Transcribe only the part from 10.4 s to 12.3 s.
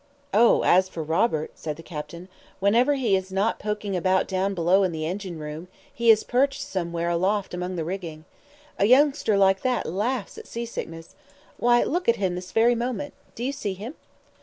sea sickness. Why, look at